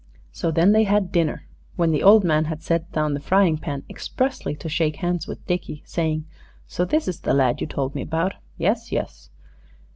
So 0.31 0.49
then 0.49 0.71
they 0.71 0.85
had 0.85 1.11
dinner, 1.11 1.45
when 1.75 1.91
the 1.91 2.01
old 2.01 2.23
man 2.23 2.45
had 2.45 2.63
set 2.63 2.91
down 2.91 3.13
the 3.13 3.19
frying 3.19 3.59
pan 3.59 3.83
expressly 3.87 4.55
to 4.55 4.67
shake 4.67 4.95
hands 4.95 5.27
with 5.27 5.45
Dickie, 5.45 5.83
saying, 5.85 6.25
"So 6.65 6.85
this 6.85 7.07
is 7.07 7.19
the 7.19 7.35
lad 7.35 7.61
you 7.61 7.67
told 7.67 7.93
me 7.93 8.01
about. 8.01 8.33
Yes, 8.57 8.91
yes." 8.91 9.29